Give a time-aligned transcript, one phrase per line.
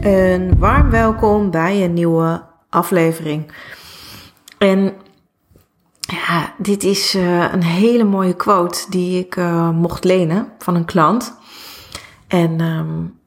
[0.00, 3.52] Een warm welkom bij een nieuwe aflevering.
[4.58, 4.92] En
[6.00, 10.84] ja, dit is uh, een hele mooie quote die ik uh, mocht lenen van een
[10.84, 11.34] klant.
[12.28, 13.18] En um,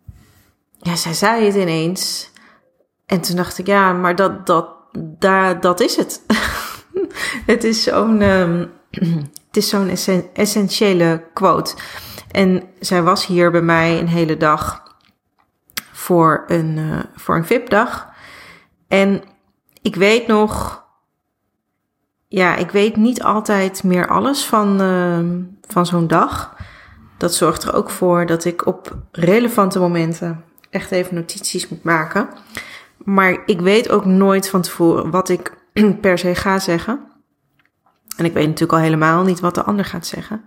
[0.78, 2.32] ja, zij zei het ineens.
[3.06, 4.68] En toen dacht ik, ja, maar dat, dat,
[5.20, 6.22] daar, dat is het.
[7.54, 8.72] het is zo'n um,
[9.48, 9.90] het is zo'n
[10.34, 11.76] essentiële quote.
[12.32, 14.90] En zij was hier bij mij een hele dag
[16.12, 18.08] voor een, uh, voor een VIP-dag.
[18.88, 19.24] En
[19.82, 20.84] ik weet nog,
[22.28, 25.20] ja, ik weet niet altijd meer alles van, uh,
[25.68, 26.56] van zo'n dag.
[27.18, 32.30] Dat zorgt er ook voor dat ik op relevante momenten echt even notities moet maken.
[32.98, 35.58] Maar ik weet ook nooit van tevoren wat ik
[36.02, 37.00] per se ga zeggen.
[38.18, 40.44] En ik weet natuurlijk al helemaal niet wat de ander gaat zeggen.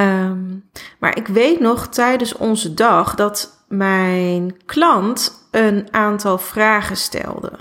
[0.00, 7.52] Um, maar ik weet nog tijdens onze dag dat mijn klant een aantal vragen stelde.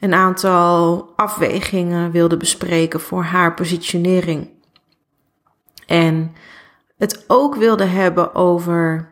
[0.00, 4.48] Een aantal afwegingen wilde bespreken voor haar positionering.
[5.86, 6.34] En
[6.96, 9.08] het ook wilde hebben over,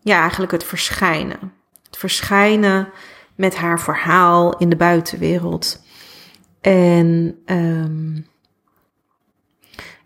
[0.00, 1.52] ja, eigenlijk het verschijnen.
[1.86, 2.88] Het verschijnen
[3.34, 5.82] met haar verhaal in de buitenwereld.
[6.60, 8.26] En um,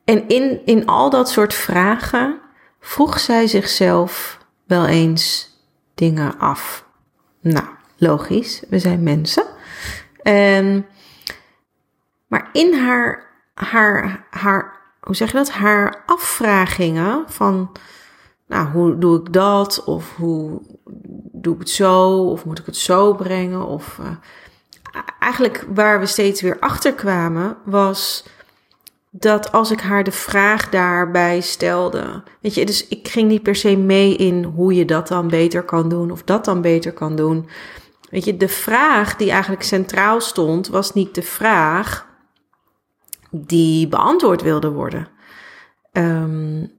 [0.04, 2.40] en in, in al dat soort vragen
[2.80, 4.38] vroeg zij zichzelf
[4.72, 5.50] wel eens
[5.94, 6.84] dingen af.
[7.40, 9.44] Nou, logisch, we zijn mensen.
[10.24, 10.86] Um,
[12.26, 15.50] maar in haar, haar, haar, hoe zeg je dat?
[15.50, 17.72] Haar afvragingen van,
[18.46, 19.84] nou, hoe doe ik dat?
[19.84, 20.60] Of hoe
[21.32, 22.08] doe ik het zo?
[22.24, 23.66] Of moet ik het zo brengen?
[23.66, 24.06] Of uh,
[25.18, 28.24] eigenlijk waar we steeds weer achter kwamen was
[29.14, 32.22] dat als ik haar de vraag daarbij stelde.
[32.40, 35.62] Weet je, dus ik ging niet per se mee in hoe je dat dan beter
[35.62, 37.48] kan doen of dat dan beter kan doen.
[38.10, 42.06] Weet je, de vraag die eigenlijk centraal stond, was niet de vraag
[43.30, 45.08] die beantwoord wilde worden.
[45.92, 46.72] Um,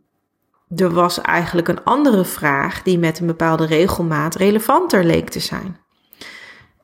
[0.76, 5.78] er was eigenlijk een andere vraag die met een bepaalde regelmaat relevanter leek te zijn.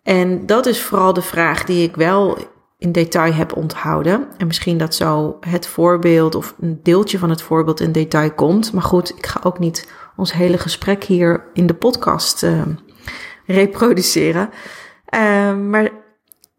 [0.03, 2.37] En dat is vooral de vraag die ik wel
[2.79, 4.27] in detail heb onthouden.
[4.37, 8.73] En misschien dat zo het voorbeeld of een deeltje van het voorbeeld in detail komt.
[8.73, 12.61] Maar goed, ik ga ook niet ons hele gesprek hier in de podcast uh,
[13.45, 14.49] reproduceren.
[15.15, 15.91] Uh, maar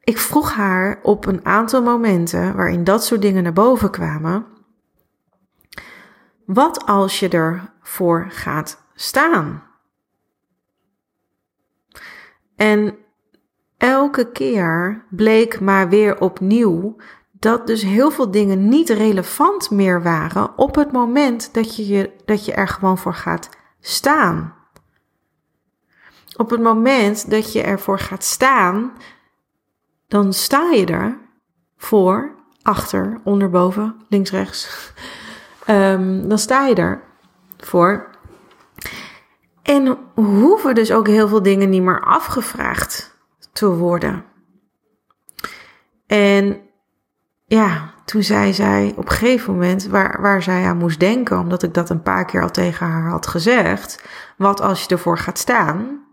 [0.00, 4.46] ik vroeg haar op een aantal momenten waarin dat soort dingen naar boven kwamen.
[6.44, 9.62] Wat als je ervoor gaat staan?
[12.56, 12.94] En
[13.80, 16.96] elke keer bleek maar weer opnieuw
[17.32, 22.10] dat dus heel veel dingen niet relevant meer waren op het moment dat je, je,
[22.24, 23.48] dat je er gewoon voor gaat
[23.80, 24.54] staan.
[26.36, 28.92] Op het moment dat je ervoor gaat staan,
[30.08, 31.18] dan sta je er
[31.76, 34.92] voor, achter, onderboven, links, rechts.
[35.68, 37.02] Um, dan sta je er
[37.58, 38.08] voor.
[39.62, 43.09] En hoeven dus ook heel veel dingen niet meer afgevraagd
[43.60, 44.24] te worden.
[46.06, 46.60] En
[47.44, 51.62] ja, toen zei zij op een gegeven moment, waar, waar zij aan moest denken, omdat
[51.62, 54.04] ik dat een paar keer al tegen haar had gezegd,
[54.36, 56.04] wat als je ervoor gaat staan?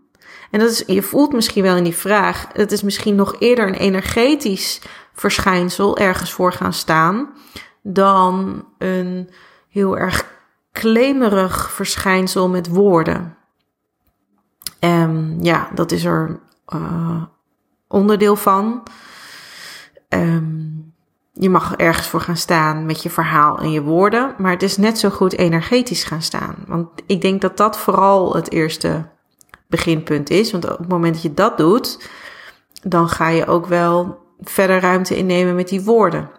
[0.50, 3.68] En dat is, je voelt misschien wel in die vraag, het is misschien nog eerder
[3.68, 4.80] een energetisch
[5.12, 7.28] verschijnsel, ergens voor gaan staan,
[7.82, 9.30] dan een
[9.68, 10.24] heel erg
[10.72, 13.36] klemerig verschijnsel met woorden.
[14.78, 16.40] En ja, dat is er
[16.74, 17.22] uh,
[17.88, 18.82] onderdeel van.
[20.08, 20.92] Um,
[21.32, 24.76] je mag ergens voor gaan staan met je verhaal en je woorden, maar het is
[24.76, 26.54] net zo goed energetisch gaan staan.
[26.66, 29.08] Want ik denk dat dat vooral het eerste
[29.66, 30.52] beginpunt is.
[30.52, 32.08] Want op het moment dat je dat doet,
[32.82, 36.30] dan ga je ook wel verder ruimte innemen met die woorden.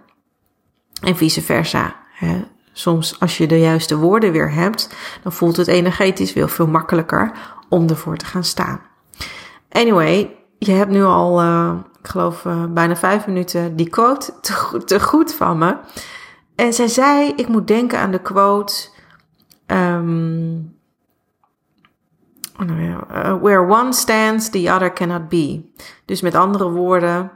[1.02, 1.96] En vice versa.
[2.14, 2.46] Hè.
[2.74, 7.32] Soms als je de juiste woorden weer hebt, dan voelt het energetisch veel, veel makkelijker
[7.70, 8.82] om ervoor te gaan staan.
[9.70, 14.54] Anyway, je hebt nu al, uh, ik geloof, uh, bijna vijf minuten die quote te
[14.54, 15.78] goed, te goed van me.
[16.56, 18.90] En zij zei, ik moet denken aan de quote...
[19.68, 20.78] Um,
[23.40, 25.72] where one stands, the other cannot be.
[26.06, 27.32] Dus met andere woorden,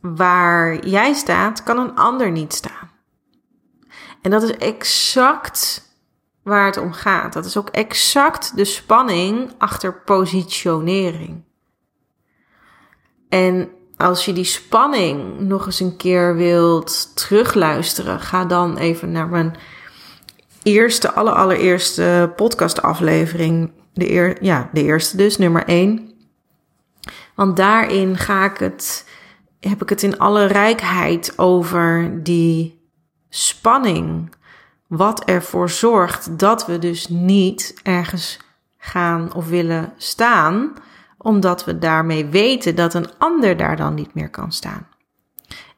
[0.00, 2.90] waar jij staat, kan een ander niet staan.
[4.22, 5.88] En dat is exact
[6.42, 7.32] waar het om gaat.
[7.32, 11.44] Dat is ook exact de spanning achter positionering.
[13.30, 19.28] En als je die spanning nog eens een keer wilt terugluisteren, ga dan even naar
[19.28, 19.56] mijn
[20.62, 26.12] eerste, allerallereerste podcastaflevering de, eer, ja, de eerste dus, nummer één.
[27.34, 29.08] Want daarin ga ik het,
[29.60, 32.80] heb ik het in alle rijkheid over die
[33.28, 34.34] spanning.
[34.86, 38.38] Wat ervoor zorgt dat we dus niet ergens
[38.78, 40.72] gaan of willen staan,
[41.22, 44.88] omdat we daarmee weten dat een ander daar dan niet meer kan staan.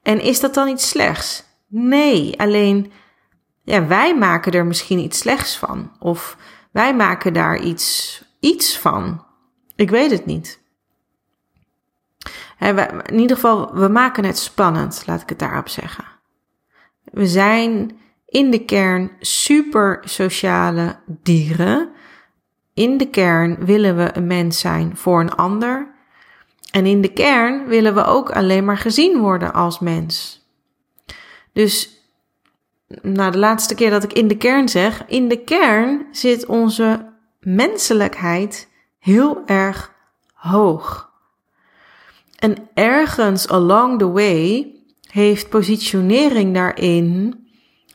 [0.02, 1.44] En is dat dan iets slechts?
[1.68, 2.92] Nee, alleen
[3.62, 5.92] ja, wij maken er misschien iets slechts van.
[5.98, 6.36] Of
[6.72, 9.24] wij maken daar iets, iets van.
[9.76, 10.60] Ik weet het niet.
[13.06, 16.04] in ieder geval, we maken het spannend, laat ik het daarop zeggen.
[17.04, 21.91] We zijn in de kern super sociale dieren.
[22.74, 25.90] In de kern willen we een mens zijn voor een ander.
[26.70, 30.40] En in de kern willen we ook alleen maar gezien worden als mens.
[31.52, 31.90] Dus,
[33.02, 37.12] nou, de laatste keer dat ik in de kern zeg, in de kern zit onze
[37.40, 39.92] menselijkheid heel erg
[40.32, 41.10] hoog.
[42.38, 44.74] En ergens along the way
[45.10, 47.46] heeft positionering daarin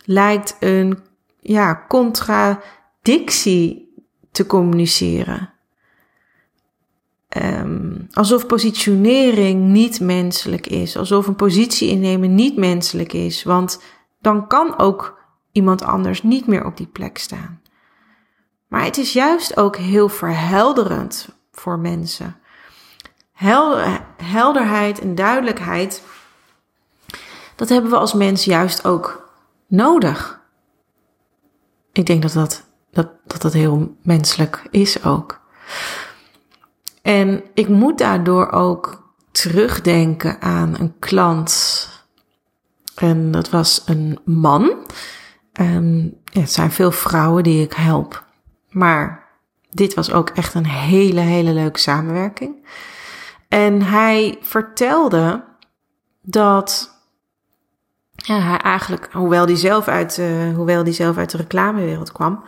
[0.06, 1.00] lijkt een
[1.40, 3.87] ja, contradictie
[4.38, 5.54] te communiceren.
[7.38, 13.82] Um, alsof positionering niet menselijk is, alsof een positie innemen niet menselijk is, want
[14.20, 17.62] dan kan ook iemand anders niet meer op die plek staan.
[18.68, 22.36] Maar het is juist ook heel verhelderend voor mensen.
[24.18, 26.04] helderheid en duidelijkheid,
[27.56, 29.30] dat hebben we als mens juist ook
[29.68, 30.42] nodig.
[31.92, 33.10] Ik denk dat dat, dat,
[33.42, 35.40] dat, heel menselijk is ook.
[37.02, 41.90] En ik moet daardoor ook terugdenken aan een klant.
[42.96, 44.64] En dat was een man.
[45.60, 48.26] Um, ja, het zijn veel vrouwen die ik help.
[48.70, 49.28] Maar
[49.70, 52.66] dit was ook echt een hele, hele leuke samenwerking.
[53.48, 55.44] En hij vertelde
[56.22, 56.96] dat
[58.16, 60.22] ja, hij eigenlijk, hoewel hij zelf uit,
[60.56, 62.44] hoewel die zelf uit de reclamewereld kwam,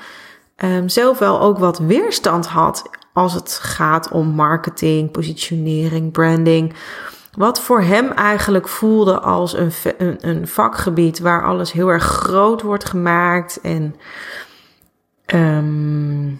[0.63, 6.73] um, zelf wel ook wat weerstand had als het gaat om marketing, positionering, branding.
[7.31, 12.61] Wat voor hem eigenlijk voelde als een, een, een vakgebied waar alles heel erg groot
[12.61, 13.95] wordt gemaakt en
[15.33, 16.39] um,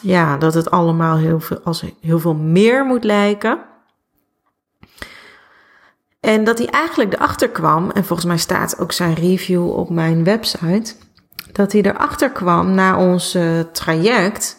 [0.00, 3.58] ja, dat het allemaal heel veel, als heel veel meer moet lijken.
[6.20, 10.24] En dat hij eigenlijk erachter kwam, en volgens mij staat ook zijn review op mijn
[10.24, 10.94] website,
[11.58, 14.56] dat hij erachter kwam na ons uh, traject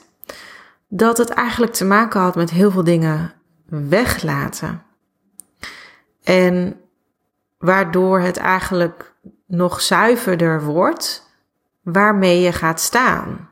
[0.87, 3.33] dat het eigenlijk te maken had met heel veel dingen
[3.65, 4.83] weglaten.
[6.23, 6.79] En
[7.57, 9.13] waardoor het eigenlijk
[9.47, 11.29] nog zuiverder wordt
[11.83, 13.49] waarmee je gaat staan.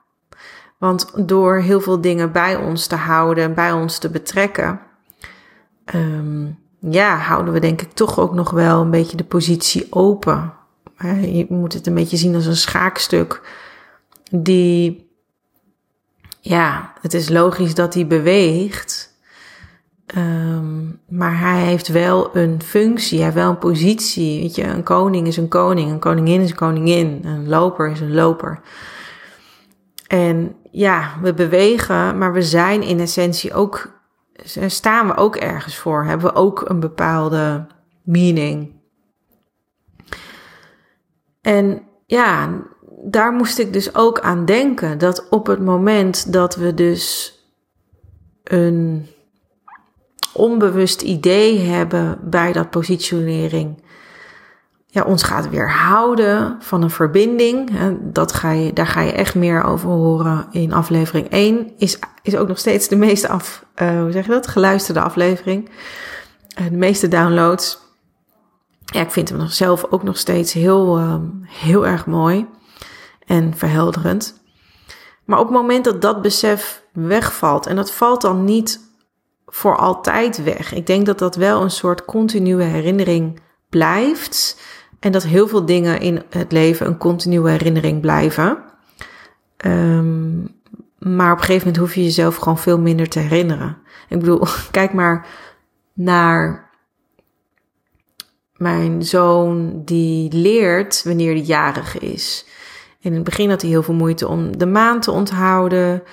[0.77, 4.79] Want door heel veel dingen bij ons te houden, bij ons te betrekken,
[5.95, 10.56] um, ja, houden we denk ik toch ook nog wel een beetje de positie open.
[11.21, 13.41] Je moet het een beetje zien als een schaakstuk
[14.31, 15.07] die
[16.41, 19.15] ja, het is logisch dat hij beweegt.
[20.17, 24.41] Um, maar hij heeft wel een functie, hij heeft wel een positie.
[24.41, 27.99] Weet je, een koning is een koning, een koningin is een koningin, een loper is
[27.99, 28.59] een loper.
[30.07, 33.91] En ja, we bewegen, maar we zijn in essentie ook,
[34.67, 37.67] staan we ook ergens voor, hebben we ook een bepaalde
[38.03, 38.76] meaning.
[41.47, 42.49] En ja,
[43.03, 44.97] daar moest ik dus ook aan denken.
[44.97, 47.33] Dat op het moment dat we dus
[48.43, 49.07] een
[50.33, 53.83] onbewust idee hebben bij dat positionering.
[54.87, 57.69] Ja, ons gaat weerhouden van een verbinding.
[58.01, 61.71] Dat ga je, daar ga je echt meer over horen in aflevering 1.
[61.77, 64.47] Is, is ook nog steeds de meeste af, uh, hoe zeg je dat?
[64.47, 65.69] geluisterde aflevering.
[66.61, 67.86] Uh, de meeste downloads.
[69.01, 72.47] Ik vind hem zelf ook nog steeds heel, uh, heel erg mooi
[73.25, 74.43] en verhelderend.
[75.25, 78.79] Maar op het moment dat dat besef wegvalt, en dat valt dan niet
[79.45, 80.73] voor altijd weg.
[80.73, 83.39] Ik denk dat dat wel een soort continue herinnering
[83.69, 84.61] blijft.
[84.99, 88.63] En dat heel veel dingen in het leven een continue herinnering blijven.
[89.65, 90.55] Um,
[90.97, 93.77] maar op een gegeven moment hoef je jezelf gewoon veel minder te herinneren.
[94.09, 95.27] Ik bedoel, kijk maar
[95.93, 96.66] naar
[98.57, 102.45] mijn zoon die leert wanneer hij jarig is
[103.07, 106.03] in het begin had hij heel veel moeite om de maand te onthouden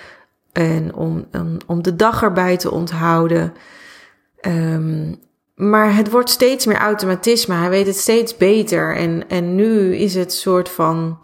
[0.53, 1.27] en om,
[1.67, 3.53] om, de dag erbij te onthouden.
[4.47, 5.23] Um,
[5.55, 7.55] maar het wordt steeds meer automatisme.
[7.55, 8.97] Hij weet het steeds beter.
[8.97, 11.19] En, en nu is het soort van,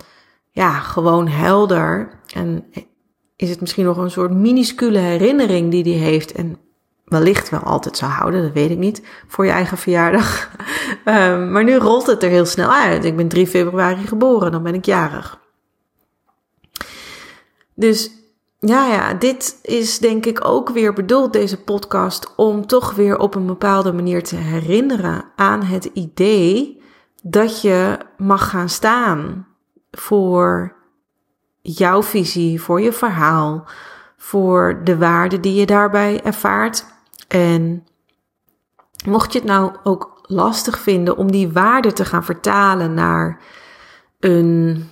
[0.50, 2.20] ja, gewoon helder.
[2.34, 2.64] En
[3.36, 6.32] is het misschien nog een soort minuscule herinnering die hij heeft.
[6.32, 6.56] En
[7.10, 10.50] wellicht wel altijd zou houden, dat weet ik niet, voor je eigen verjaardag.
[11.04, 13.04] um, maar nu rolt het er heel snel uit.
[13.04, 15.38] Ik ben 3 februari geboren, dan ben ik jarig.
[17.74, 18.10] Dus
[18.58, 23.34] ja, ja, dit is denk ik ook weer bedoeld, deze podcast, om toch weer op
[23.34, 26.82] een bepaalde manier te herinneren aan het idee
[27.22, 29.46] dat je mag gaan staan
[29.90, 30.76] voor
[31.62, 33.64] jouw visie, voor je verhaal,
[34.16, 36.84] voor de waarde die je daarbij ervaart.
[37.30, 37.84] En
[39.06, 43.40] mocht je het nou ook lastig vinden om die waarde te gaan vertalen naar
[44.20, 44.88] een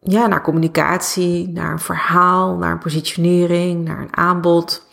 [0.00, 4.86] ja, naar communicatie, naar een verhaal, naar een positionering, naar een aanbod.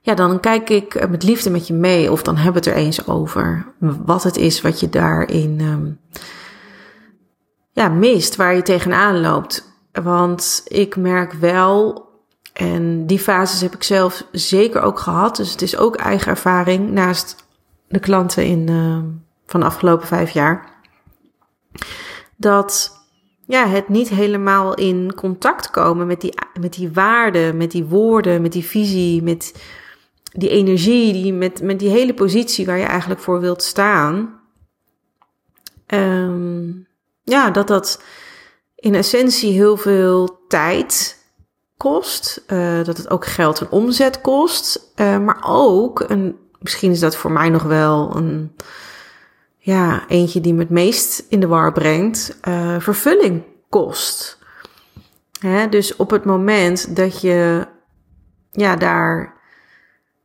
[0.00, 2.84] Ja, dan kijk ik met liefde met je mee of dan hebben we het er
[2.84, 3.66] eens over
[4.04, 6.00] wat het is wat je daarin um,
[7.72, 9.72] ja, mist, waar je tegenaan loopt.
[9.92, 12.08] Want ik merk wel,
[12.60, 16.90] en die fases heb ik zelf zeker ook gehad, dus het is ook eigen ervaring
[16.90, 17.36] naast
[17.88, 18.98] de klanten in, uh,
[19.46, 20.82] van de afgelopen vijf jaar,
[22.36, 22.98] dat
[23.46, 28.42] ja, het niet helemaal in contact komen met die, met die waarden, met die woorden,
[28.42, 29.62] met die visie, met
[30.32, 34.40] die energie, die, met, met die hele positie waar je eigenlijk voor wilt staan.
[35.86, 36.86] Um,
[37.22, 38.02] ja, dat dat
[38.74, 41.19] in essentie heel veel tijd
[41.80, 42.44] kost.
[42.46, 44.92] Uh, dat het ook geld en omzet kost.
[44.96, 48.56] Uh, maar ook, een, misschien is dat voor mij nog wel een
[49.56, 54.38] ja, eentje die me het meest in de war brengt, uh, vervulling kost.
[55.38, 55.68] Hè?
[55.68, 57.66] Dus op het moment dat je
[58.50, 59.34] ja, daar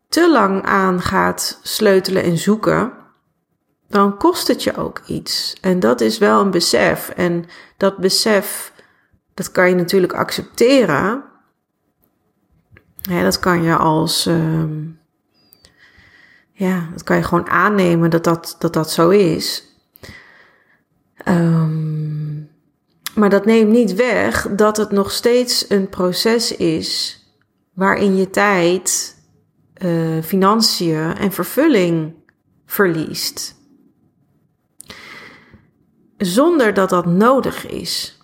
[0.10, 2.94] te lang aan gaat sleutelen en zoeken,
[3.88, 5.56] dan kost het je ook iets.
[5.62, 7.10] En dat is wel een besef.
[7.10, 7.46] En
[7.78, 8.74] dat besef,
[9.34, 11.24] dat kan je natuurlijk accepteren.
[13.10, 14.28] Ja, dat kan je als.
[14.28, 14.64] Uh,
[16.52, 19.64] ja, dat kan je gewoon aannemen dat dat, dat, dat zo is.
[21.28, 22.50] Um,
[23.16, 27.20] maar dat neemt niet weg dat het nog steeds een proces is
[27.74, 29.16] waarin je tijd,
[29.84, 32.14] uh, financiën en vervulling
[32.66, 33.56] verliest.
[36.18, 38.15] Zonder dat dat nodig is.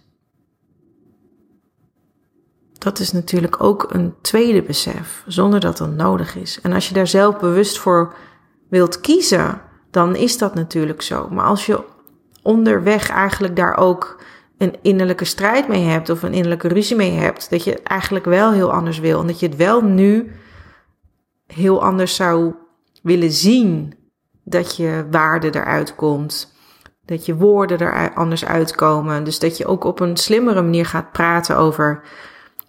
[2.83, 6.59] Dat is natuurlijk ook een tweede besef, zonder dat dat nodig is.
[6.61, 8.13] En als je daar zelf bewust voor
[8.69, 9.61] wilt kiezen,
[9.91, 11.27] dan is dat natuurlijk zo.
[11.29, 11.83] Maar als je
[12.41, 14.23] onderweg eigenlijk daar ook
[14.57, 18.25] een innerlijke strijd mee hebt of een innerlijke ruzie mee hebt, dat je het eigenlijk
[18.25, 20.31] wel heel anders wil en dat je het wel nu
[21.45, 22.53] heel anders zou
[23.01, 23.93] willen zien
[24.43, 26.55] dat je waarde eruit komt,
[27.05, 31.11] dat je woorden er anders uitkomen, dus dat je ook op een slimmere manier gaat
[31.11, 32.03] praten over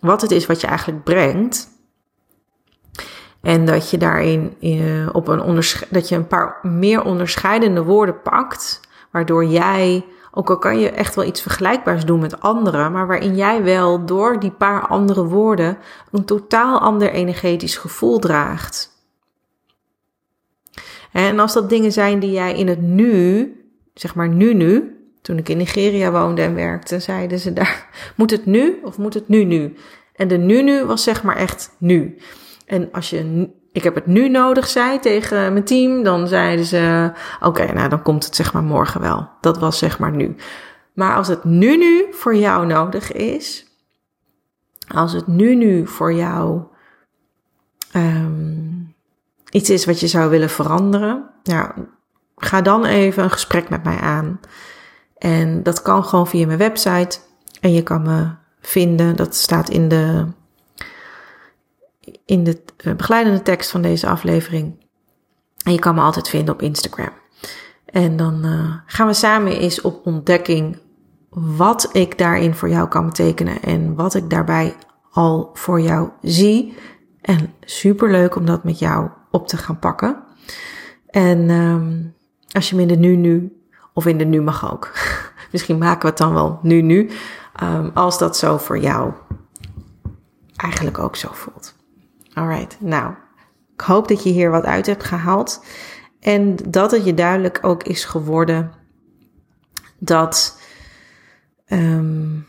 [0.03, 1.71] wat het is wat je eigenlijk brengt.
[3.41, 8.81] En dat je daarin uh, op een dat je een paar meer onderscheidende woorden pakt,
[9.11, 13.37] waardoor jij, ook al kan je echt wel iets vergelijkbaars doen met anderen, maar waarin
[13.37, 15.79] jij wel door die paar andere woorden
[16.11, 18.91] een totaal ander energetisch gevoel draagt.
[21.13, 23.53] En als dat dingen zijn die jij in het nu,
[23.95, 24.92] zeg maar nu nu,
[25.23, 29.15] toen ik in Nigeria woonde en werkte, zeiden ze daar, moet het nu of moet
[29.15, 29.77] het nu nu?
[30.15, 32.19] En de nu nu was zeg maar echt nu.
[32.67, 37.13] En als je ik heb het nu nodig zei tegen mijn team, dan zeiden ze:
[37.41, 39.29] Oké, nou dan komt het zeg maar morgen wel.
[39.41, 40.37] Dat was zeg maar nu.
[40.93, 43.67] Maar als het nu nu voor jou nodig is,
[44.95, 46.63] als het nu nu voor jou
[47.97, 48.95] um,
[49.51, 51.71] iets is wat je zou willen veranderen, nou,
[52.37, 54.41] ga dan even een gesprek met mij aan.
[55.23, 57.19] En dat kan gewoon via mijn website.
[57.61, 59.17] En je kan me vinden.
[59.17, 60.27] Dat staat in de
[62.25, 64.87] in de eh, begeleidende tekst van deze aflevering.
[65.65, 67.13] En je kan me altijd vinden op Instagram.
[67.85, 70.79] En dan uh, gaan we samen eens op ontdekking
[71.31, 74.75] wat ik daarin voor jou kan betekenen en wat ik daarbij
[75.11, 76.75] al voor jou zie.
[77.21, 80.23] En super leuk om dat met jou op te gaan pakken.
[81.07, 82.15] En um,
[82.53, 83.62] als je me in de nu nu,
[83.93, 84.91] of in de nu mag ook.
[85.53, 87.11] Misschien maken we het dan wel nu nu.
[87.63, 89.13] Um, als dat zo voor jou
[90.57, 91.75] eigenlijk ook zo voelt.
[92.35, 93.13] Alright, nou,
[93.75, 95.65] ik hoop dat je hier wat uit hebt gehaald.
[96.21, 98.73] En dat het je duidelijk ook is geworden
[99.99, 100.61] dat,
[101.67, 102.47] um,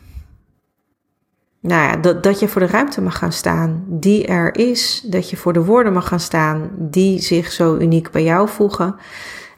[1.60, 5.04] nou ja, dat, dat je voor de ruimte mag gaan staan die er is.
[5.06, 8.96] Dat je voor de woorden mag gaan staan die zich zo uniek bij jou voegen.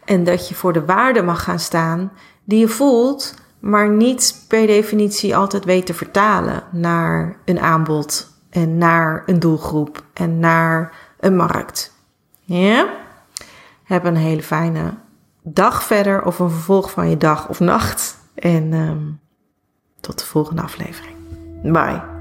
[0.06, 2.12] En dat je voor de waarden mag gaan staan
[2.44, 8.78] die je voelt maar niet per definitie altijd weet te vertalen naar een aanbod en
[8.78, 11.92] naar een doelgroep en naar een markt.
[12.40, 12.88] Ja?
[13.84, 14.94] Heb een hele fijne
[15.42, 18.18] dag verder of een vervolg van je dag of nacht.
[18.34, 19.20] En um,
[20.00, 21.16] tot de volgende aflevering.
[21.62, 22.15] Bye.